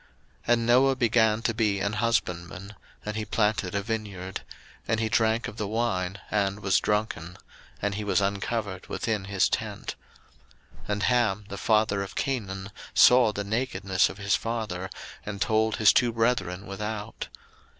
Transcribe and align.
01:009:020 0.01 0.09
And 0.53 0.65
Noah 0.65 0.95
began 0.95 1.41
to 1.43 1.53
be 1.53 1.79
an 1.79 1.93
husbandman, 1.93 2.73
and 3.05 3.15
he 3.15 3.23
planted 3.23 3.75
a 3.75 3.83
vineyard: 3.83 4.41
01:009:021 4.45 4.53
And 4.87 4.99
he 4.99 5.09
drank 5.09 5.47
of 5.47 5.57
the 5.57 5.67
wine, 5.67 6.19
and 6.31 6.61
was 6.61 6.79
drunken; 6.79 7.37
and 7.83 7.93
he 7.93 8.03
was 8.03 8.19
uncovered 8.19 8.87
within 8.87 9.25
his 9.25 9.47
tent. 9.47 9.93
01:009:022 10.87 10.89
And 10.89 11.03
Ham, 11.03 11.45
the 11.49 11.57
father 11.59 12.01
of 12.01 12.15
Canaan, 12.15 12.71
saw 12.95 13.31
the 13.31 13.43
nakedness 13.43 14.09
of 14.09 14.17
his 14.17 14.35
father, 14.35 14.89
and 15.23 15.39
told 15.39 15.75
his 15.75 15.93
two 15.93 16.11
brethren 16.11 16.65
without. 16.65 17.27